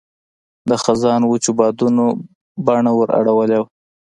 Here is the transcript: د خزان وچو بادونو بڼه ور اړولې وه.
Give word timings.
د 0.69 0.71
خزان 0.83 1.21
وچو 1.25 1.51
بادونو 1.59 2.05
بڼه 2.65 2.91
ور 2.97 3.09
اړولې 3.19 3.57
وه. 3.61 3.67